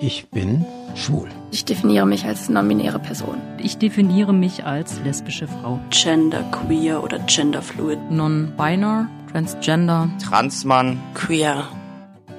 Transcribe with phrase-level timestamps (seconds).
[0.00, 1.28] Ich bin schwul.
[1.50, 3.40] Ich definiere mich als non-binäre Person.
[3.58, 5.80] Ich definiere mich als lesbische Frau.
[5.90, 8.08] Gender queer oder genderfluid.
[8.08, 10.08] Non-binär, transgender.
[10.22, 11.00] Transmann.
[11.14, 11.66] Queer.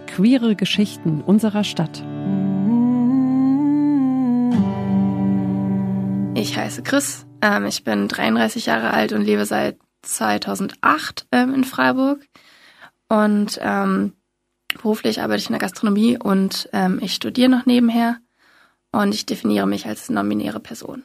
[0.08, 2.02] Queere Geschichten unserer Stadt.
[6.36, 7.26] Ich heiße Chris.
[7.42, 12.26] Ähm, ich bin 33 Jahre alt und lebe seit 2008 ähm, in Freiburg.
[13.10, 14.14] Und ähm,
[14.74, 18.18] beruflich arbeite ich in der Gastronomie und ähm, ich studiere noch nebenher.
[18.92, 21.04] Und ich definiere mich als non-binäre Person.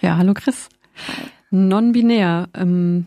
[0.00, 0.68] Ja, hallo Chris.
[1.50, 2.48] Non-binär.
[2.54, 3.06] Ähm,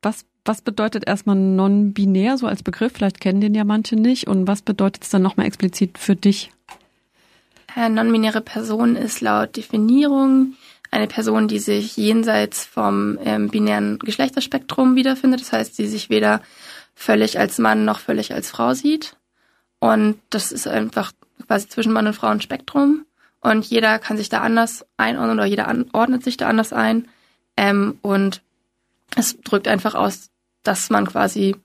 [0.00, 2.92] was, was bedeutet erstmal non-binär so als Begriff?
[2.94, 4.28] Vielleicht kennen den ja manche nicht.
[4.28, 6.52] Und was bedeutet es dann nochmal explizit für dich?
[7.76, 10.54] Äh, non-binäre Person ist laut Definierung
[10.92, 15.40] eine Person, die sich jenseits vom ähm, binären Geschlechterspektrum wiederfindet.
[15.40, 16.42] Das heißt, die sich weder
[16.94, 19.16] völlig als Mann noch völlig als Frau sieht.
[19.78, 21.12] Und das ist einfach
[21.46, 23.04] quasi zwischen Mann und Frau ein Spektrum.
[23.40, 27.08] Und jeder kann sich da anders einordnen oder jeder ordnet sich da anders ein.
[27.56, 28.42] Ähm, und
[29.16, 30.30] es drückt einfach aus,
[30.62, 31.56] dass man quasi,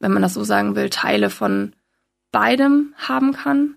[0.00, 1.74] wenn man das so sagen will, Teile von
[2.32, 3.76] beidem haben kann.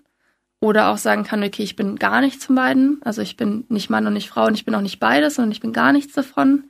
[0.60, 3.00] Oder auch sagen kann, okay, ich bin gar nichts von beiden.
[3.04, 5.52] Also ich bin nicht Mann und nicht Frau und ich bin auch nicht beides, sondern
[5.52, 6.64] ich bin gar nichts davon.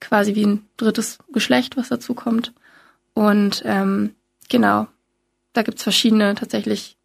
[0.00, 2.52] Quasi wie ein drittes Geschlecht, was dazu kommt.
[3.18, 4.14] Und ähm,
[4.48, 4.86] genau,
[5.52, 6.96] da gibt's verschiedene tatsächlich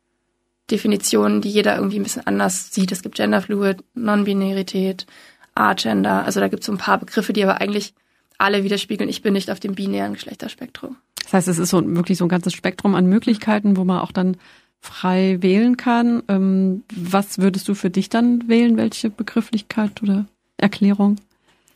[0.69, 2.91] Definitionen, die jeder irgendwie ein bisschen anders sieht.
[2.91, 5.07] Es gibt Genderfluid, Non-Binarität,
[5.55, 6.23] Agender.
[6.23, 7.95] Also da gibt's so ein paar Begriffe, die aber eigentlich
[8.37, 10.97] alle widerspiegeln, ich bin nicht auf dem binären Geschlechterspektrum.
[11.23, 14.11] Das heißt, es ist so wirklich so ein ganzes Spektrum an Möglichkeiten, wo man auch
[14.11, 14.37] dann
[14.81, 16.21] frei wählen kann.
[16.27, 18.77] Ähm, was würdest du für dich dann wählen?
[18.77, 21.15] Welche Begrifflichkeit oder Erklärung?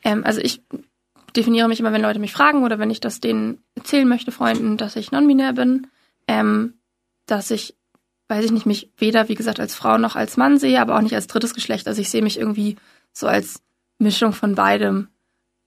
[0.04, 0.62] Ähm, also ich
[1.36, 4.78] definiere mich immer, wenn Leute mich fragen oder wenn ich das denen erzählen möchte, Freunden,
[4.78, 5.88] dass ich non-binär bin,
[6.28, 6.74] ähm,
[7.26, 7.76] dass ich,
[8.30, 11.02] weiß ich nicht, mich weder, wie gesagt, als Frau noch als Mann sehe, aber auch
[11.02, 11.88] nicht als drittes Geschlecht.
[11.88, 12.78] Also ich sehe mich irgendwie
[13.14, 13.62] so als
[14.00, 15.10] Mischung von beidem,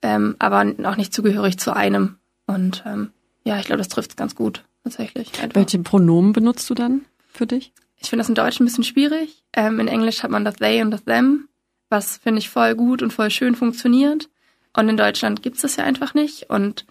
[0.03, 2.19] ähm, aber auch nicht zugehörig zu einem.
[2.47, 3.13] Und ähm,
[3.45, 5.29] ja, ich glaube, das trifft es ganz gut tatsächlich.
[5.41, 5.57] Einfach.
[5.57, 7.05] Welche Pronomen benutzt du dann?
[7.33, 7.73] für dich?
[7.97, 9.43] Ich finde das in Deutsch ein bisschen schwierig.
[9.53, 11.49] Ähm, in Englisch hat man das they und das them,
[11.89, 14.29] was finde ich voll gut und voll schön funktioniert.
[14.77, 16.49] Und in Deutschland gibt es das ja einfach nicht.
[16.49, 16.87] Und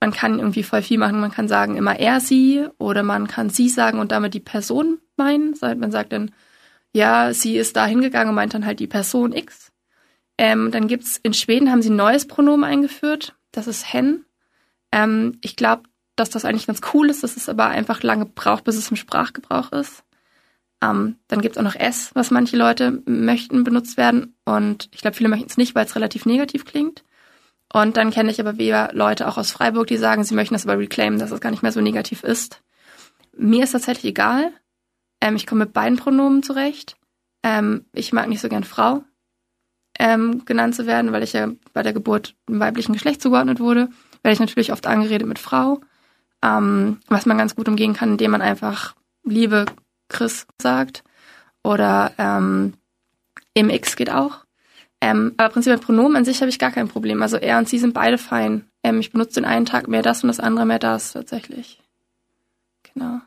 [0.00, 1.20] man kann irgendwie voll viel machen.
[1.20, 4.98] Man kann sagen immer er, sie oder man kann sie sagen und damit die Person
[5.16, 5.54] meinen.
[5.60, 6.32] Man sagt dann,
[6.92, 9.72] ja, sie ist da hingegangen und meint dann halt die Person X.
[10.38, 13.36] Ähm, dann gibt's in Schweden haben sie ein neues Pronomen eingeführt.
[13.52, 14.24] Das ist hen.
[14.90, 15.84] Ähm, ich glaube,
[16.16, 18.96] dass das eigentlich ganz cool ist, dass es aber einfach lange braucht, bis es im
[18.96, 20.02] Sprachgebrauch ist.
[20.82, 24.34] Ähm, dann gibt es auch noch S, was manche Leute möchten benutzt werden.
[24.44, 27.04] Und ich glaube, viele möchten es nicht, weil es relativ negativ klingt.
[27.72, 30.66] Und dann kenne ich aber wieder Leute auch aus Freiburg, die sagen, sie möchten das
[30.66, 32.62] aber reclaimen, dass es gar nicht mehr so negativ ist.
[33.36, 34.52] Mir ist tatsächlich egal.
[35.20, 36.96] Ähm, ich komme mit beiden Pronomen zurecht.
[37.42, 39.04] Ähm, ich mag nicht so gern Frau
[39.98, 43.88] ähm, genannt zu werden, weil ich ja bei der Geburt im weiblichen Geschlecht zugeordnet wurde.
[44.22, 45.80] Werde ich natürlich oft angeredet mit Frau
[46.42, 48.94] ähm, was man ganz gut umgehen kann, indem man einfach
[49.24, 49.64] Liebe
[50.12, 51.02] Chris sagt
[51.64, 52.74] oder ähm,
[53.56, 54.44] MX geht auch.
[55.00, 57.22] Ähm, aber prinzipiell Pronomen an sich habe ich gar kein Problem.
[57.22, 58.66] Also er und sie sind beide fein.
[58.84, 61.80] Ähm, ich benutze den einen Tag mehr das und das andere mehr das tatsächlich.
[62.94, 63.20] Genau.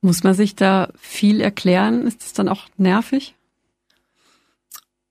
[0.00, 2.06] Muss man sich da viel erklären?
[2.08, 3.36] Ist das dann auch nervig?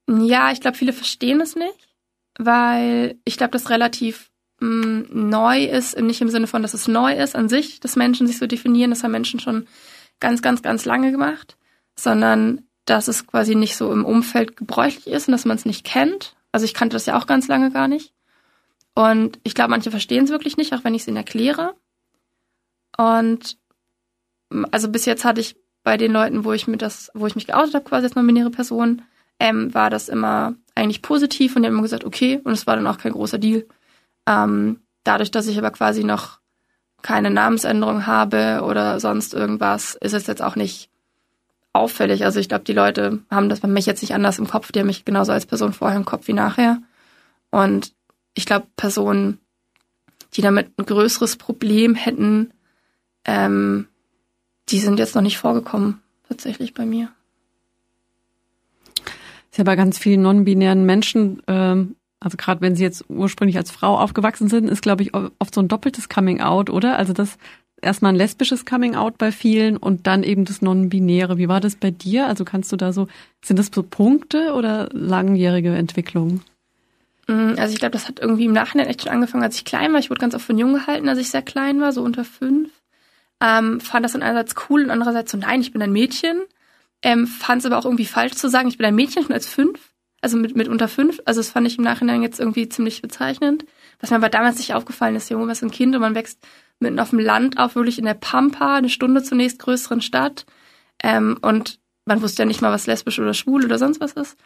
[0.09, 1.87] Ja, ich glaube, viele verstehen es nicht,
[2.37, 7.13] weil ich glaube, das relativ mh, neu ist, nicht im Sinne von, dass es neu
[7.13, 9.67] ist an sich, dass Menschen sich so definieren, das haben Menschen schon
[10.21, 11.57] ganz, ganz, ganz lange gemacht,
[11.95, 15.85] sondern dass es quasi nicht so im Umfeld gebräuchlich ist und dass man es nicht
[15.85, 16.35] kennt.
[16.53, 18.13] Also ich kannte das ja auch ganz lange gar nicht.
[18.93, 21.75] Und ich glaube, manche verstehen es wirklich nicht, auch wenn ich es ihnen erkläre.
[22.97, 23.57] Und
[24.71, 27.47] also bis jetzt hatte ich bei den Leuten, wo ich mir das, wo ich mich
[27.47, 29.01] geoutet habe, quasi als non-binäre Person,
[29.39, 32.75] ähm, war das immer eigentlich positiv und die haben immer gesagt, okay, und es war
[32.75, 33.65] dann auch kein großer Deal.
[34.27, 36.40] Ähm, dadurch, dass ich aber quasi noch
[37.01, 40.89] keine Namensänderung habe oder sonst irgendwas, ist es jetzt auch nicht
[41.73, 42.25] auffällig.
[42.25, 44.71] Also ich glaube, die Leute haben das bei mich jetzt nicht anders im Kopf.
[44.71, 46.77] Die haben mich genauso als Person vorher im Kopf wie nachher.
[47.49, 47.93] Und
[48.33, 49.39] ich glaube, Personen,
[50.33, 52.51] die damit ein größeres Problem hätten,
[53.25, 53.87] ähm,
[54.69, 57.11] die sind jetzt noch nicht vorgekommen, tatsächlich bei mir.
[59.51, 63.71] Ist ja bei ganz vielen non-binären Menschen ähm, also gerade wenn sie jetzt ursprünglich als
[63.71, 66.97] Frau aufgewachsen sind, ist, glaube ich, oft so ein doppeltes Coming-out, oder?
[66.97, 67.37] Also das
[67.81, 71.39] erstmal ein lesbisches Coming-out bei vielen und dann eben das Non-Binäre.
[71.39, 72.27] Wie war das bei dir?
[72.27, 73.07] Also kannst du da so,
[73.43, 76.43] sind das so Punkte oder langjährige Entwicklungen?
[77.27, 79.91] Mm, also ich glaube, das hat irgendwie im Nachhinein echt schon angefangen, als ich klein
[79.91, 79.99] war.
[79.99, 82.69] Ich wurde ganz oft von jung gehalten, als ich sehr klein war, so unter fünf.
[83.41, 86.41] Ähm, fand das dann einerseits cool und andererseits so, nein, ich bin ein Mädchen.
[87.01, 89.47] ähm, fand es aber auch irgendwie falsch zu sagen, ich bin ein Mädchen schon als
[89.47, 89.90] fünf,
[90.21, 91.19] also mit, mit unter fünf.
[91.25, 93.65] Also das fand ich im Nachhinein jetzt irgendwie ziemlich bezeichnend.
[93.99, 96.39] Was mir aber damals nicht aufgefallen ist, Junge, was ein Kind und man wächst
[96.79, 100.45] mitten auf dem Land auf, wirklich in der Pampa, eine Stunde zunächst größeren Stadt.
[101.03, 104.37] Ähm, und man wusste ja nicht mal, was lesbisch oder schwul oder sonst was ist.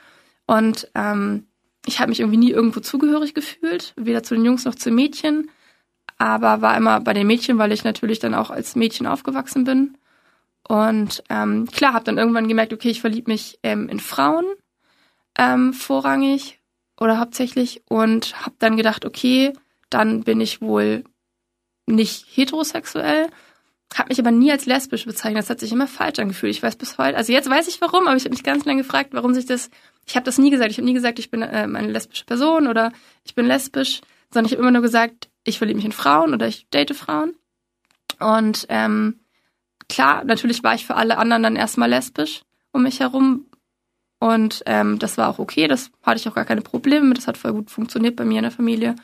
[0.45, 1.47] Und ähm,
[1.85, 4.95] ich habe mich irgendwie nie irgendwo zugehörig gefühlt, weder zu den Jungs noch zu den
[4.95, 5.49] Mädchen,
[6.17, 9.97] aber war immer bei den Mädchen, weil ich natürlich dann auch als Mädchen aufgewachsen bin.
[10.67, 14.45] Und ähm, klar, habe dann irgendwann gemerkt, okay, ich verliebe mich ähm, in Frauen
[15.37, 16.59] ähm, vorrangig
[16.99, 19.53] oder hauptsächlich und habe dann gedacht, okay,
[19.89, 21.03] dann bin ich wohl
[21.87, 23.29] nicht heterosexuell,
[23.93, 25.43] habe mich aber nie als lesbisch bezeichnet.
[25.43, 26.51] Das hat sich immer falsch angefühlt.
[26.51, 28.81] Ich weiß bis heute, also jetzt weiß ich warum, aber ich habe mich ganz lange
[28.81, 29.69] gefragt, warum sich das.
[30.05, 30.71] Ich habe das nie gesagt.
[30.71, 32.91] Ich habe nie gesagt, ich bin ähm, eine lesbische Person oder
[33.23, 34.01] ich bin lesbisch,
[34.33, 37.35] sondern ich habe immer nur gesagt, ich verliebe mich in Frauen oder ich date Frauen.
[38.19, 39.19] Und ähm,
[39.87, 42.41] klar, natürlich war ich für alle anderen dann erstmal lesbisch
[42.71, 43.45] um mich herum.
[44.19, 47.27] Und ähm, das war auch okay, das hatte ich auch gar keine Probleme mit, das
[47.27, 48.95] hat voll gut funktioniert bei mir in der Familie.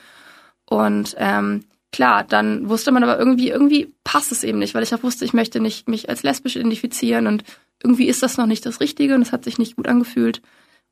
[0.66, 4.96] Und ähm, klar, dann wusste man aber irgendwie, irgendwie passt es eben nicht, weil ich
[4.96, 7.44] auch wusste, ich möchte nicht mich als lesbisch identifizieren und
[7.84, 10.42] irgendwie ist das noch nicht das Richtige und es hat sich nicht gut angefühlt.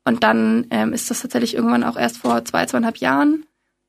[0.04, 3.46] Und dann ähm, ist das tatsächlich irgendwann auch erst vor zwei, zweieinhalb Jahren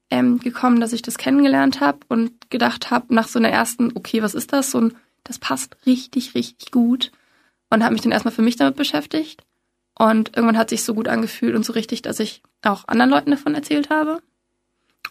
[0.09, 4.21] ähm, gekommen, dass ich das kennengelernt habe und gedacht habe, nach so einer ersten, okay,
[4.21, 4.75] was ist das?
[4.75, 4.93] Und
[5.23, 7.11] das passt richtig, richtig gut.
[7.69, 9.41] Und habe mich dann erstmal für mich damit beschäftigt.
[9.97, 13.31] Und irgendwann hat sich so gut angefühlt und so richtig, dass ich auch anderen Leuten
[13.31, 14.21] davon erzählt habe.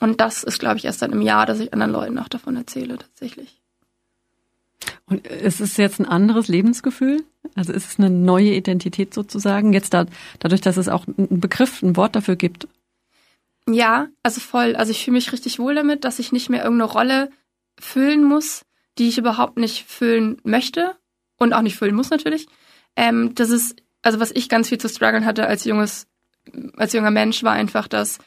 [0.00, 2.56] Und das ist, glaube ich, erst dann im Jahr, dass ich anderen Leuten auch davon
[2.56, 3.61] erzähle, tatsächlich.
[5.06, 7.25] Und ist es jetzt ein anderes Lebensgefühl?
[7.55, 9.73] Also ist es eine neue Identität sozusagen?
[9.73, 10.06] Jetzt da,
[10.38, 12.69] dadurch, dass es auch einen Begriff, ein Wort dafür gibt.
[13.69, 14.77] Ja, also voll.
[14.77, 17.31] Also ich fühle mich richtig wohl damit, dass ich nicht mehr irgendeine Rolle
[17.79, 18.65] füllen muss,
[18.99, 20.97] die ich überhaupt nicht füllen möchte
[21.37, 22.47] und auch nicht füllen muss natürlich.
[22.97, 26.06] Ähm, das ist, also was ich ganz viel zu strugglen hatte als junges,
[26.76, 28.19] als junger Mensch, war einfach, dass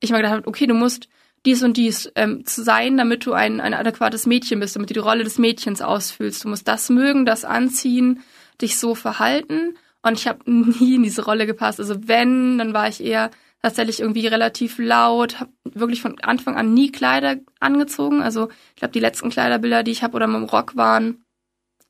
[0.00, 1.08] ich mal gedacht habe, okay, du musst
[1.46, 4.94] dies und dies ähm, zu sein, damit du ein, ein adäquates Mädchen bist, damit du
[4.94, 6.44] die Rolle des Mädchens ausfüllst.
[6.44, 8.22] Du musst das mögen, das anziehen,
[8.60, 9.76] dich so verhalten.
[10.02, 11.80] Und ich habe nie in diese Rolle gepasst.
[11.80, 13.30] Also wenn, dann war ich eher
[13.62, 18.22] tatsächlich irgendwie relativ laut, habe wirklich von Anfang an nie Kleider angezogen.
[18.22, 21.24] Also ich glaube, die letzten Kleiderbilder, die ich habe oder mit dem Rock waren,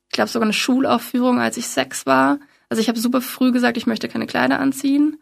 [0.09, 2.39] ich glaube sogar eine Schulaufführung, als ich sechs war.
[2.71, 5.17] Also ich habe super früh gesagt, ich möchte keine Kleider anziehen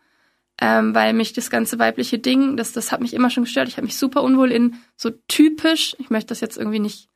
[0.62, 3.69] ähm, weil mich das ganze weibliche Ding, das, das hat mich immer schon gestört.
[3.69, 7.07] Ich habe mich super unwohl in so typisch, ich möchte das jetzt irgendwie nicht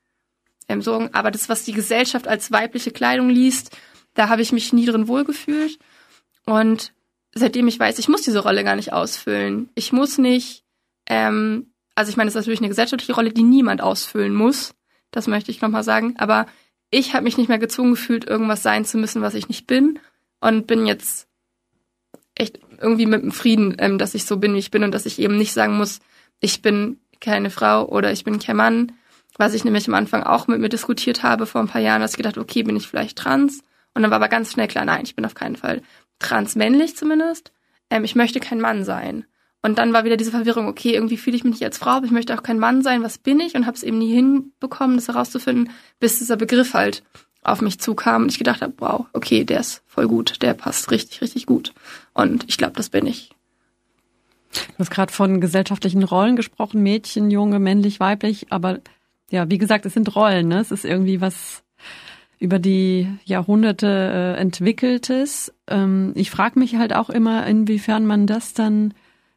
[0.69, 3.75] ähm, sagen, aber das, was die Gesellschaft als weibliche Kleidung liest,
[4.13, 5.77] da habe ich mich nie drin wohlgefühlt.
[6.45, 6.93] Und
[7.33, 9.69] seitdem ich weiß, ich muss diese Rolle gar nicht ausfüllen.
[9.75, 10.63] Ich muss nicht,
[11.07, 14.73] ähm, also ich meine, das ist natürlich eine gesellschaftliche Rolle, die niemand ausfüllen muss.
[15.11, 16.15] Das möchte ich nochmal sagen.
[16.17, 16.45] Aber
[16.91, 19.99] ich habe mich nicht mehr gezwungen gefühlt, irgendwas sein zu müssen, was ich nicht bin.
[20.43, 21.29] Und bin jetzt
[22.35, 25.05] echt irgendwie mit dem Frieden, ähm, dass ich so bin, wie ich bin und dass
[25.05, 26.01] ich eben nicht sagen muss,
[26.41, 28.91] ich bin keine Frau oder ich bin kein Mann.
[29.37, 32.11] Was ich nämlich am Anfang auch mit mir diskutiert habe vor ein paar Jahren, dass
[32.11, 33.61] ich gedacht, okay, bin ich vielleicht trans?
[33.93, 35.81] Und dann war aber ganz schnell klar, nein, ich bin auf keinen Fall
[36.19, 37.53] transmännlich zumindest.
[37.89, 39.25] Ähm, ich möchte kein Mann sein.
[39.61, 42.05] Und dann war wieder diese Verwirrung, okay, irgendwie fühle ich mich nicht als Frau, aber
[42.05, 43.55] ich möchte auch kein Mann sein, was bin ich?
[43.55, 47.01] Und habe es eben nie hinbekommen, das herauszufinden, bis dieser Begriff halt
[47.43, 50.91] auf mich zukam und ich gedacht habe, wow, okay, der ist voll gut, der passt
[50.91, 51.73] richtig, richtig gut.
[52.13, 53.31] Und ich glaube, das bin ich.
[54.53, 58.79] Du hast gerade von gesellschaftlichen Rollen gesprochen, Mädchen, Junge, männlich, weiblich, aber
[59.31, 60.59] ja, wie gesagt, es sind Rollen, ne?
[60.59, 61.63] Es ist irgendwie was
[62.39, 65.53] über die Jahrhunderte äh, entwickeltes.
[65.67, 68.93] Ähm, ich frage mich halt auch immer, inwiefern man das dann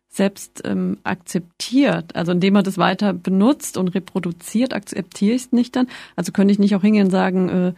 [0.08, 2.16] selbst ähm, akzeptiert.
[2.16, 5.88] Also indem man das weiter benutzt und reproduziert, akzeptiere ich es nicht dann.
[6.16, 7.72] Also könnte ich nicht auch hingehen und sagen, äh,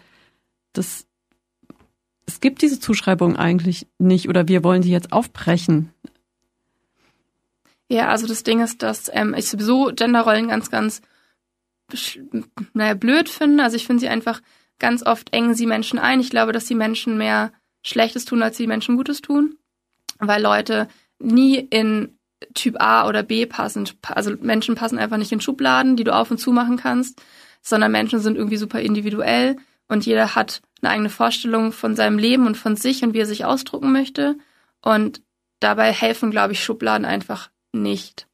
[0.78, 1.06] das,
[2.26, 5.92] es gibt diese Zuschreibung eigentlich nicht oder wir wollen sie jetzt aufbrechen.
[7.88, 11.02] Ja, also das Ding ist, dass ähm, ich sowieso Genderrollen ganz, ganz
[12.74, 13.64] naja, blöd finde.
[13.64, 14.42] Also ich finde sie einfach
[14.78, 16.20] ganz oft engen sie Menschen ein.
[16.20, 17.50] Ich glaube, dass die Menschen mehr
[17.82, 19.56] Schlechtes tun, als die Menschen Gutes tun.
[20.18, 22.18] Weil Leute nie in
[22.54, 23.88] Typ A oder B passen.
[24.02, 27.20] Also Menschen passen einfach nicht in Schubladen, die du auf und zu machen kannst,
[27.62, 29.56] sondern Menschen sind irgendwie super individuell
[29.88, 33.26] und jeder hat eine eigene Vorstellung von seinem Leben und von sich und wie er
[33.26, 34.36] sich ausdrucken möchte.
[34.80, 35.22] Und
[35.60, 38.26] dabei helfen, glaube ich, Schubladen einfach nicht.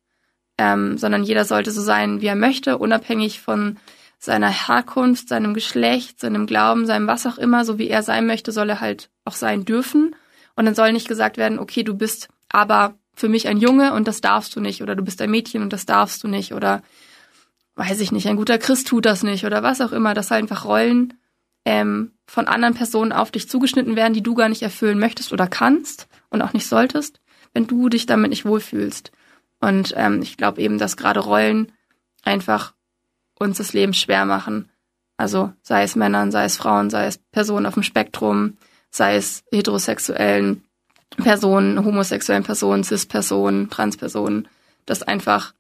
[0.58, 3.76] Ähm, sondern jeder sollte so sein, wie er möchte, unabhängig von
[4.18, 8.52] seiner Herkunft, seinem Geschlecht, seinem Glauben, seinem was auch immer, so wie er sein möchte,
[8.52, 10.14] soll er halt auch sein dürfen.
[10.56, 14.08] Und dann soll nicht gesagt werden, okay, du bist aber für mich ein Junge und
[14.08, 16.82] das darfst du nicht oder du bist ein Mädchen und das darfst du nicht oder
[17.76, 20.64] weiß ich nicht, ein guter Christ tut das nicht oder was auch immer, dass einfach
[20.64, 21.14] Rollen
[21.64, 25.46] ähm, von anderen Personen auf dich zugeschnitten werden, die du gar nicht erfüllen möchtest oder
[25.46, 27.20] kannst und auch nicht solltest,
[27.52, 29.12] wenn du dich damit nicht wohlfühlst.
[29.60, 31.72] Und ähm, ich glaube eben, dass gerade Rollen
[32.22, 32.74] einfach
[33.38, 34.70] uns das Leben schwer machen.
[35.16, 38.56] Also sei es Männern, sei es Frauen, sei es Personen auf dem Spektrum,
[38.90, 40.64] sei es heterosexuellen
[41.16, 44.48] Personen, homosexuellen Personen, cis-Personen, Transpersonen,
[44.86, 45.54] dass einfach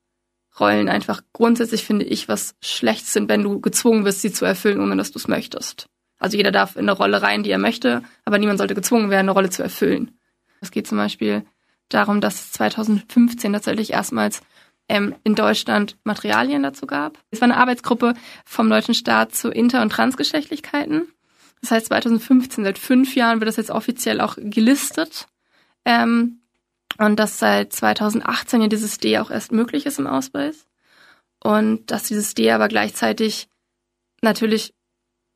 [0.58, 4.80] Rollen einfach grundsätzlich finde ich was schlecht sind, wenn du gezwungen wirst, sie zu erfüllen,
[4.80, 5.88] ohne dass du es möchtest.
[6.24, 9.26] Also jeder darf in eine Rolle rein, die er möchte, aber niemand sollte gezwungen werden,
[9.26, 10.18] eine Rolle zu erfüllen.
[10.62, 11.44] Es geht zum Beispiel
[11.90, 14.40] darum, dass es 2015 tatsächlich erstmals
[14.88, 17.18] ähm, in Deutschland Materialien dazu gab.
[17.30, 18.14] Es war eine Arbeitsgruppe
[18.46, 21.08] vom deutschen Staat zu Inter- und Transgeschlechtlichkeiten.
[21.60, 25.26] Das heißt 2015, seit fünf Jahren wird das jetzt offiziell auch gelistet.
[25.84, 26.40] Ähm,
[26.96, 30.66] und dass seit 2018 ja dieses D auch erst möglich ist im Ausweis.
[31.42, 33.48] Und dass dieses D aber gleichzeitig
[34.22, 34.72] natürlich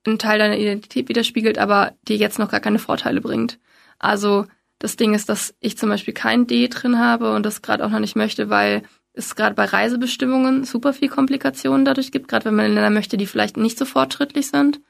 [0.06, 3.58] einen Teil deiner Identität widerspiegelt, aber dir jetzt noch gar keine Vorteile bringt.
[3.98, 4.46] Also
[4.78, 7.90] das Ding ist, dass ich zum Beispiel kein D drin habe und das gerade auch
[7.90, 12.54] noch nicht möchte, weil es gerade bei Reisebestimmungen super viel Komplikationen dadurch gibt, gerade wenn
[12.54, 14.80] man in Länder möchte, die vielleicht nicht so fortschrittlich sind.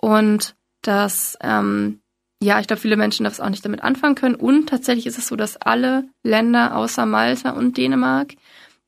[0.00, 2.00] Und dass, ähm,
[2.42, 4.34] ja, ich glaube, viele Menschen das auch nicht damit anfangen können.
[4.34, 8.32] Und tatsächlich ist es so, dass alle Länder außer Malta und Dänemark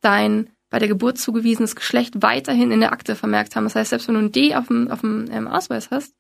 [0.01, 3.65] dein bei der Geburt zugewiesenes Geschlecht weiterhin in der Akte vermerkt haben.
[3.65, 6.15] Das heißt, selbst wenn du ein D auf dem, auf dem ähm, Ausweis hast,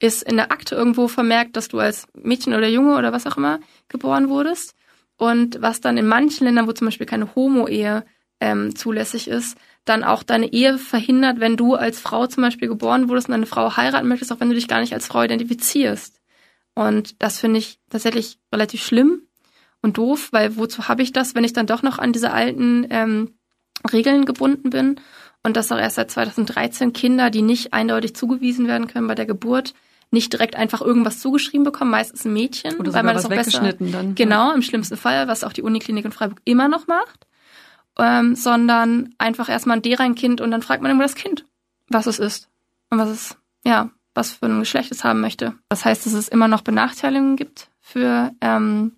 [0.00, 3.36] ist in der Akte irgendwo vermerkt, dass du als Mädchen oder Junge oder was auch
[3.36, 4.74] immer geboren wurdest.
[5.18, 8.04] Und was dann in manchen Ländern, wo zum Beispiel keine Homo-Ehe
[8.40, 13.08] ähm, zulässig ist, dann auch deine Ehe verhindert, wenn du als Frau zum Beispiel geboren
[13.08, 16.20] wurdest und eine Frau heiraten möchtest, auch wenn du dich gar nicht als Frau identifizierst.
[16.74, 19.28] Und das finde ich tatsächlich relativ schlimm
[19.80, 22.88] und doof, weil wozu habe ich das, wenn ich dann doch noch an diese alten
[22.90, 23.34] ähm,
[23.90, 25.00] Regeln gebunden bin
[25.42, 29.26] und dass auch erst seit 2013 Kinder, die nicht eindeutig zugewiesen werden können bei der
[29.26, 29.74] Geburt,
[30.10, 33.72] nicht direkt einfach irgendwas zugeschrieben bekommen, meistens ein Mädchen, Oder weil man das auch besser
[33.72, 34.14] dann.
[34.14, 37.26] genau im schlimmsten Fall, was auch die Uniklinik in Freiburg immer noch macht,
[37.98, 41.46] ähm, sondern einfach erstmal ein D rein Kind und dann fragt man immer das Kind,
[41.88, 42.48] was es ist
[42.90, 45.54] und was es ja was für ein Geschlecht es haben möchte.
[45.68, 48.92] Das heißt, dass es immer noch Benachteiligungen gibt für ähm,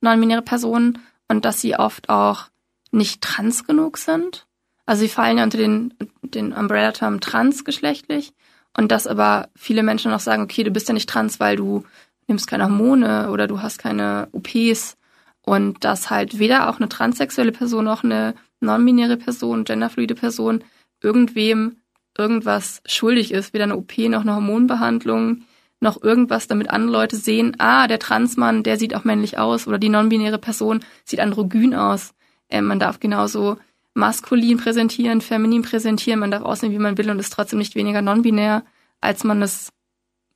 [0.00, 2.48] non-binäre Personen und dass sie oft auch
[2.90, 4.46] nicht trans genug sind.
[4.86, 8.32] Also sie fallen ja unter den, den Umbrella-Term transgeschlechtlich
[8.76, 11.84] und dass aber viele Menschen noch sagen, okay, du bist ja nicht trans, weil du
[12.26, 14.96] nimmst keine Hormone oder du hast keine OPs
[15.42, 20.64] und dass halt weder auch eine transsexuelle Person noch eine non-binäre Person, genderfluide Person
[21.02, 21.76] irgendwem
[22.16, 25.42] irgendwas schuldig ist, weder eine OP noch eine Hormonbehandlung,
[25.80, 29.78] noch irgendwas, damit andere Leute sehen, ah, der Transmann, der sieht auch männlich aus oder
[29.78, 32.14] die non-binäre Person sieht androgyn aus.
[32.50, 33.58] Ähm, man darf genauso
[33.94, 38.00] maskulin präsentieren, feminin präsentieren, man darf aussehen, wie man will und ist trotzdem nicht weniger
[38.00, 38.64] non-binär,
[39.00, 39.72] als man es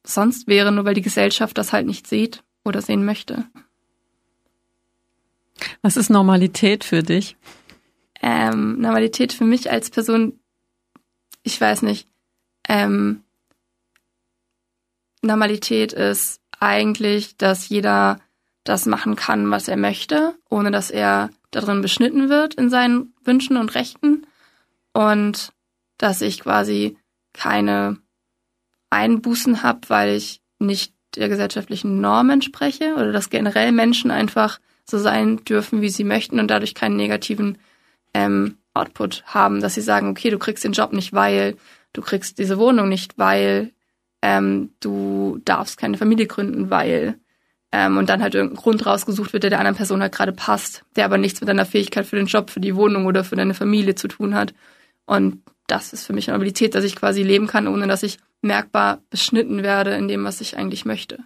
[0.04, 3.44] sonst wäre, nur weil die Gesellschaft das halt nicht sieht oder sehen möchte.
[5.80, 7.36] Was ist Normalität für dich?
[8.20, 10.38] Ähm, Normalität für mich als Person,
[11.42, 12.08] ich weiß nicht,
[12.68, 13.22] ähm,
[15.22, 18.20] Normalität ist eigentlich, dass jeder
[18.64, 23.56] das machen kann, was er möchte, ohne dass er darin beschnitten wird in seinen Wünschen
[23.56, 24.26] und Rechten
[24.92, 25.52] und
[25.98, 26.96] dass ich quasi
[27.32, 27.98] keine
[28.90, 34.98] Einbußen habe, weil ich nicht der gesellschaftlichen Norm entspreche oder dass generell Menschen einfach so
[34.98, 37.58] sein dürfen, wie sie möchten und dadurch keinen negativen
[38.14, 41.56] ähm, Output haben, dass sie sagen, okay, du kriegst den Job nicht, weil
[41.92, 43.72] du kriegst diese Wohnung nicht, weil
[44.22, 47.18] ähm, du darfst keine Familie gründen, weil
[47.72, 50.84] ähm, und dann halt irgendein Grund rausgesucht wird, der der anderen Person halt gerade passt,
[50.94, 53.54] der aber nichts mit deiner Fähigkeit für den Job, für die Wohnung oder für deine
[53.54, 54.54] Familie zu tun hat.
[55.06, 58.18] Und das ist für mich eine Abilität, dass ich quasi leben kann, ohne dass ich
[58.42, 61.18] merkbar beschnitten werde in dem, was ich eigentlich möchte.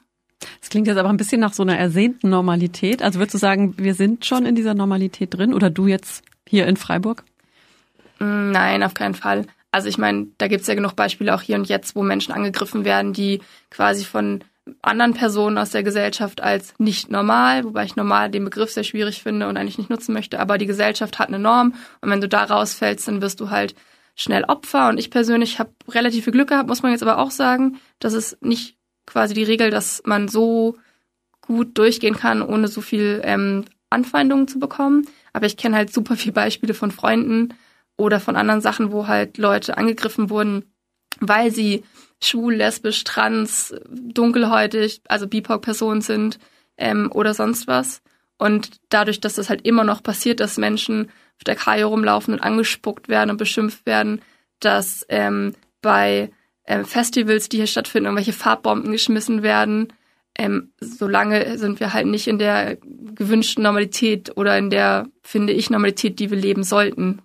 [0.61, 3.03] Das klingt jetzt aber ein bisschen nach so einer ersehnten Normalität.
[3.03, 6.67] Also würdest du sagen, wir sind schon in dieser Normalität drin oder du jetzt hier
[6.67, 7.25] in Freiburg?
[8.19, 9.47] Mm, nein, auf keinen Fall.
[9.73, 12.85] Also ich meine, da gibt's ja genug Beispiele auch hier und jetzt, wo Menschen angegriffen
[12.85, 14.45] werden, die quasi von
[14.83, 19.23] anderen Personen aus der Gesellschaft als nicht normal, wobei ich normal den Begriff sehr schwierig
[19.23, 22.29] finde und eigentlich nicht nutzen möchte, aber die Gesellschaft hat eine Norm und wenn du
[22.29, 23.75] da rausfällst, dann wirst du halt
[24.17, 24.89] schnell Opfer.
[24.89, 28.15] Und ich persönlich habe relativ viel Glück gehabt, muss man jetzt aber auch sagen, dass
[28.15, 30.77] es nicht quasi die Regel, dass man so
[31.43, 35.07] gut durchgehen kann, ohne so viel ähm, Anfeindungen zu bekommen.
[35.33, 37.55] Aber ich kenne halt super viele Beispiele von Freunden
[37.97, 40.65] oder von anderen Sachen, wo halt Leute angegriffen wurden,
[41.21, 41.85] weil sie
[42.23, 46.39] schwul, lesbisch, trans, dunkelhäutig, also BIPOC-Personen sind
[46.77, 48.03] ähm, oder sonst was.
[48.39, 52.41] Und dadurch, dass das halt immer noch passiert, dass Menschen auf der Kajo rumlaufen und
[52.41, 54.23] angespuckt werden und beschimpft werden,
[54.61, 56.31] dass ähm, bei
[56.65, 59.93] äh, Festivals, die hier stattfinden, irgendwelche Farbbomben geschmissen werden.
[60.39, 65.71] Ähm, solange sind wir halt nicht in der gewünschten Normalität oder in der, finde ich,
[65.71, 67.23] Normalität, die wir leben sollten.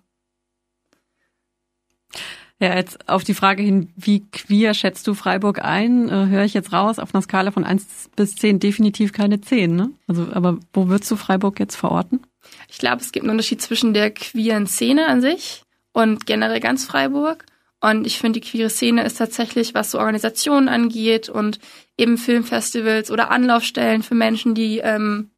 [2.62, 6.54] Ja, jetzt auf die Frage hin, wie queer schätzt du Freiburg ein, äh, höre ich
[6.54, 9.90] jetzt raus, auf einer Skala von eins bis zehn definitiv keine zehn, ne?
[10.06, 12.24] Also, aber wo würdest du Freiburg jetzt verorten?
[12.68, 16.84] Ich glaube, es gibt einen Unterschied zwischen der queeren Szene an sich und generell ganz
[16.84, 17.46] Freiburg.
[17.80, 21.58] Und ich finde, die queere Szene ist tatsächlich, was so Organisationen angeht und
[21.98, 25.32] eben Filmfestivals oder Anlaufstellen für Menschen, die ähm,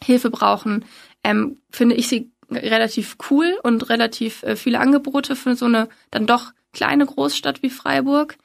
[0.00, 0.84] Hilfe brauchen,
[1.24, 6.28] ähm, finde ich sie relativ cool und relativ äh, viele Angebote für so eine dann
[6.28, 8.36] doch kleine Großstadt wie Freiburg.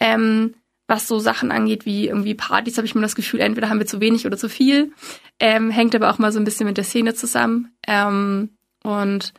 [0.00, 0.54] Ähm,
[0.88, 3.86] was so Sachen angeht wie irgendwie Partys, habe ich mir das Gefühl, entweder haben wir
[3.86, 4.92] zu wenig oder zu viel.
[5.40, 7.74] Ähm, hängt aber auch mal so ein bisschen mit der Szene zusammen.
[7.86, 8.50] Ähm,
[8.82, 9.32] und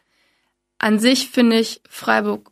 [0.80, 2.52] an sich finde ich Freiburg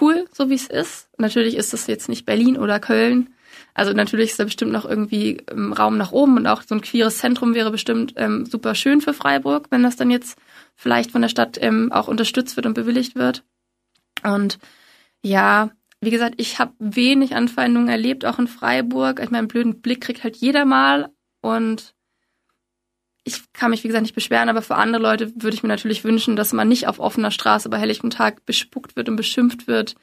[0.00, 1.08] cool, so wie es ist.
[1.18, 3.34] Natürlich ist es jetzt nicht Berlin oder Köln.
[3.74, 6.80] Also natürlich ist da bestimmt noch irgendwie ähm, Raum nach oben und auch so ein
[6.80, 10.38] queeres Zentrum wäre bestimmt ähm, super schön für Freiburg, wenn das dann jetzt
[10.76, 13.42] vielleicht von der Stadt ähm, auch unterstützt wird und bewilligt wird.
[14.22, 14.58] Und
[15.24, 19.20] ja, wie gesagt, ich habe wenig Anfeindungen erlebt, auch in Freiburg.
[19.20, 21.08] Ich meinen blöden Blick kriegt halt jeder mal
[21.40, 21.94] und
[23.24, 26.04] ich kann mich, wie gesagt, nicht beschweren, aber für andere Leute würde ich mir natürlich
[26.04, 29.94] wünschen, dass man nicht auf offener Straße bei helllichtem Tag bespuckt wird und beschimpft wird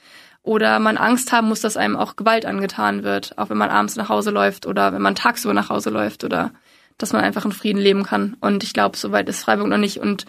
[0.41, 3.95] oder man Angst haben muss, dass einem auch Gewalt angetan wird, auch wenn man abends
[3.95, 6.51] nach Hause läuft oder wenn man tagsüber nach Hause läuft oder
[6.97, 8.37] dass man einfach in Frieden leben kann.
[8.41, 10.25] Und ich glaube, soweit ist Freiburg noch nicht und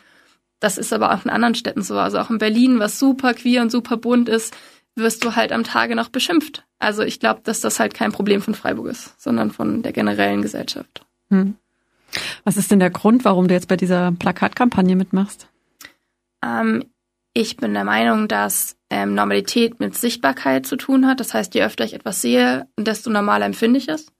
[0.60, 1.98] das ist aber auch in anderen Städten so.
[1.98, 4.54] Also auch in Berlin, was super queer und super bunt ist,
[4.94, 6.64] wirst du halt am Tage noch beschimpft.
[6.78, 10.42] Also ich glaube, dass das halt kein Problem von Freiburg ist, sondern von der generellen
[10.42, 11.04] Gesellschaft.
[11.30, 11.56] Hm.
[12.44, 15.48] Was ist denn der Grund, warum du jetzt bei dieser Plakatkampagne mitmachst?
[16.44, 16.84] Ähm,
[17.34, 21.20] ich bin der Meinung, dass ähm, Normalität mit Sichtbarkeit zu tun hat.
[21.20, 24.12] Das heißt, je öfter ich etwas sehe, desto normaler empfinde ich es.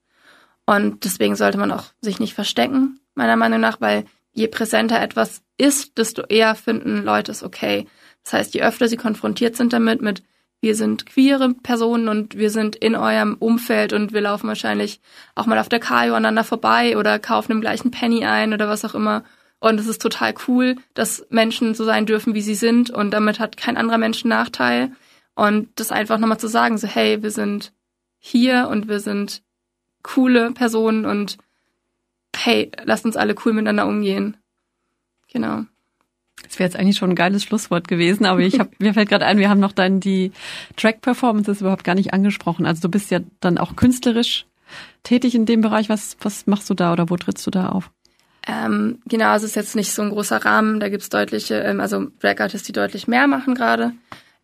[0.65, 5.43] Und deswegen sollte man auch sich nicht verstecken, meiner Meinung nach, weil je präsenter etwas
[5.59, 7.87] ist, desto eher finden Leute es okay.
[8.25, 10.23] Das heißt, je öfter sie konfrontiert sind damit, mit
[10.63, 15.01] wir sind queere Personen und wir sind in eurem Umfeld und wir laufen wahrscheinlich
[15.35, 18.85] auch mal auf der Kajo aneinander vorbei oder kaufen im gleichen Penny ein oder was
[18.85, 19.25] auch immer.
[19.59, 23.41] Und es ist total cool, dass Menschen so sein dürfen, wie sie sind und damit
[23.41, 24.93] hat kein anderer Mensch einen Nachteil.
[25.35, 27.73] Und das einfach nochmal zu sagen, so hey, wir sind
[28.21, 29.43] hier und wir sind
[30.05, 31.39] coole Personen und
[32.37, 34.37] hey, lasst uns alle cool miteinander umgehen.
[35.33, 35.65] Genau.
[36.43, 39.27] Das wäre jetzt eigentlich schon ein geiles Schlusswort gewesen, aber ich hab, mir fällt gerade
[39.27, 40.33] ein, wir haben noch dann die
[40.77, 42.67] Track-Performances überhaupt gar nicht angesprochen.
[42.67, 44.47] Also du bist ja dann auch künstlerisch
[45.03, 45.89] tätig in dem Bereich.
[45.89, 47.91] Was, was machst du da oder wo trittst du da auf?
[48.47, 50.81] Ähm, genau, also es ist jetzt nicht so ein großer Rahmen.
[50.81, 53.93] Da gibt's deutliche, ähm, also Drag-Artists, die deutlich mehr machen gerade.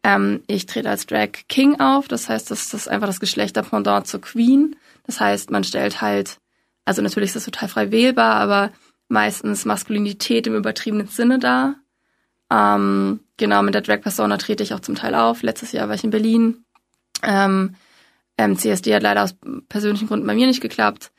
[0.05, 2.07] Ähm, ich trete als Drag King auf.
[2.09, 4.77] Das heißt, das, das ist einfach das Geschlechterpendant zur Queen.
[5.05, 6.39] Das heißt, man stellt halt,
[6.85, 8.71] also natürlich ist das total frei wählbar, aber
[9.09, 11.77] meistens Maskulinität im übertriebenen Sinne dar.
[12.51, 15.43] Ähm, genau, mit der Drag Persona trete ich auch zum Teil auf.
[15.43, 16.65] Letztes Jahr war ich in Berlin.
[17.23, 17.75] Ähm,
[18.39, 19.35] ähm, CSD hat leider aus
[19.69, 21.11] persönlichen Gründen bei mir nicht geklappt.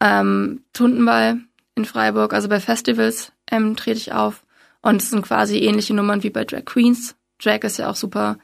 [0.00, 1.38] Ähm, Tundenball
[1.76, 4.44] in Freiburg, also bei Festivals ähm, trete ich auf.
[4.82, 7.16] Und es sind quasi ähnliche Nummern wie bei Drag Queens.
[7.42, 8.38] Drag ist ja auch super,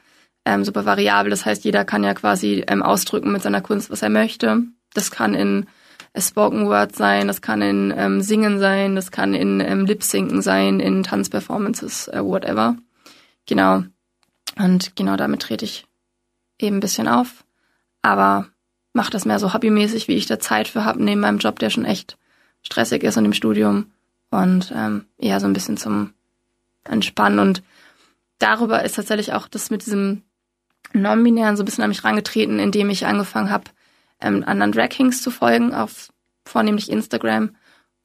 [0.45, 1.29] ähm, super variabel.
[1.29, 4.63] Das heißt, jeder kann ja quasi ähm, ausdrücken mit seiner Kunst, was er möchte.
[4.93, 5.67] Das kann in
[6.17, 10.79] Spoken Word sein, das kann in ähm, Singen sein, das kann in ähm, Lip-Sinken sein,
[10.81, 12.75] in Tanzperformances, äh, whatever.
[13.45, 13.83] Genau.
[14.57, 15.87] Und genau damit trete ich
[16.59, 17.45] eben ein bisschen auf.
[18.01, 18.47] Aber
[18.93, 21.69] mache das mehr so hobbymäßig, wie ich da Zeit für habe, neben meinem Job, der
[21.69, 22.17] schon echt
[22.61, 23.91] stressig ist und im Studium.
[24.31, 26.13] Und ähm, eher so ein bisschen zum
[26.83, 27.39] Entspannen.
[27.39, 27.63] Und
[28.39, 30.23] darüber ist tatsächlich auch das mit diesem
[30.93, 33.65] Non-Binären so ein bisschen an mich rangetreten, indem ich angefangen habe,
[34.21, 36.09] ähm, anderen Drag Kings zu folgen, auf
[36.45, 37.55] vornehmlich Instagram.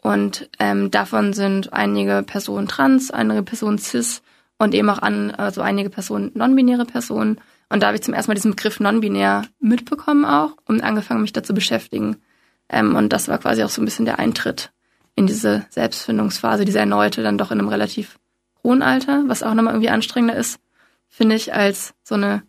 [0.02, 4.22] Und ähm, davon sind einige Personen trans, einige Personen cis
[4.58, 7.40] und eben auch an, also einige Personen non-binäre Personen.
[7.68, 11.32] Und da habe ich zum ersten Mal diesen Begriff non-binär mitbekommen auch und angefangen, mich
[11.32, 12.16] dazu beschäftigen.
[12.68, 14.72] Ähm, und das war quasi auch so ein bisschen der Eintritt
[15.14, 18.18] in diese Selbstfindungsphase, diese erneute, dann doch in einem relativ
[18.62, 20.60] hohen Alter, was auch nochmal irgendwie anstrengender ist,
[21.08, 22.42] finde ich, als so eine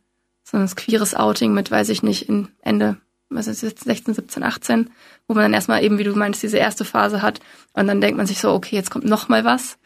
[0.44, 2.98] so ein queeres Outing mit, weiß ich nicht, in Ende
[3.30, 4.90] jetzt 16, 17, 18,
[5.28, 7.40] wo man dann erstmal eben, wie du meinst, diese erste Phase hat
[7.74, 9.78] und dann denkt man sich so, okay, jetzt kommt noch mal was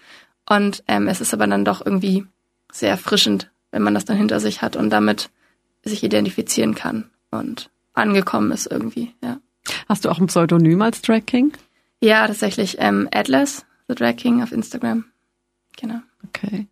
[0.50, 2.26] und ähm, es ist aber dann doch irgendwie
[2.72, 5.30] sehr erfrischend, wenn man das dann hinter sich hat und damit
[5.84, 9.40] sich identifizieren kann und angekommen ist irgendwie, ja.
[9.88, 11.52] Hast du auch ein Pseudonym als Drag King?
[12.00, 15.06] Ja, tatsächlich ähm, Atlas, The Drag King auf Instagram.
[15.78, 16.00] Genau.
[16.28, 16.68] Okay.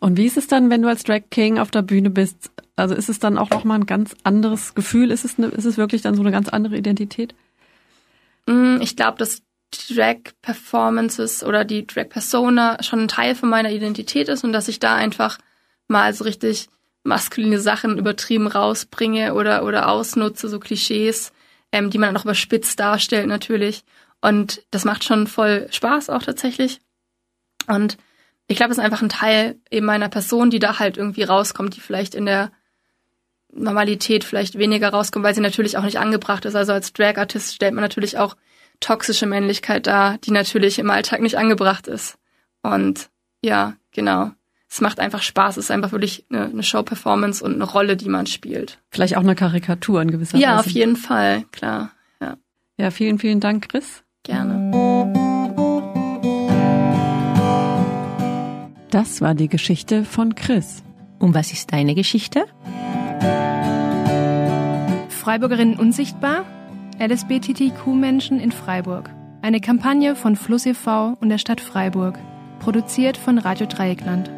[0.00, 2.50] Und wie ist es dann, wenn du als Drag King auf der Bühne bist?
[2.76, 5.10] Also ist es dann auch nochmal ein ganz anderes Gefühl?
[5.10, 7.34] Ist es, eine, ist es wirklich dann so eine ganz andere Identität?
[8.46, 14.44] Mm, ich glaube, dass Drag-Performances oder die Drag-Persona schon ein Teil von meiner Identität ist
[14.44, 15.38] und dass ich da einfach
[15.88, 16.68] mal so richtig
[17.04, 21.32] maskuline Sachen übertrieben rausbringe oder, oder ausnutze, so Klischees,
[21.72, 23.84] ähm, die man dann auch überspitzt darstellt natürlich.
[24.20, 26.80] Und das macht schon voll Spaß auch tatsächlich.
[27.66, 27.96] Und
[28.46, 31.76] ich glaube, es ist einfach ein Teil eben meiner Person, die da halt irgendwie rauskommt,
[31.76, 32.52] die vielleicht in der
[33.54, 36.54] Normalität vielleicht weniger rauskommt, weil sie natürlich auch nicht angebracht ist.
[36.54, 38.36] Also als Drag-Artist stellt man natürlich auch
[38.80, 42.18] toxische Männlichkeit dar, die natürlich im Alltag nicht angebracht ist.
[42.62, 43.10] Und
[43.42, 44.30] ja, genau.
[44.68, 45.58] Es macht einfach Spaß.
[45.58, 48.78] Es ist einfach wirklich eine, eine Show-Performance und eine Rolle, die man spielt.
[48.90, 50.54] Vielleicht auch eine Karikatur in gewisser ja, Weise.
[50.54, 51.90] Ja, auf jeden Fall, klar.
[52.20, 52.36] Ja,
[52.78, 54.02] ja vielen, vielen Dank, Chris.
[54.22, 54.70] Gerne.
[58.90, 60.82] Das war die Geschichte von Chris.
[61.18, 62.46] Und was ist deine Geschichte?
[65.22, 66.44] Freiburgerinnen unsichtbar?
[66.98, 69.08] LSBTTQ-Menschen in Freiburg.
[69.40, 71.16] Eine Kampagne von Fluss e.V.
[71.20, 72.18] und der Stadt Freiburg.
[72.58, 74.32] Produziert von Radio Dreieckland.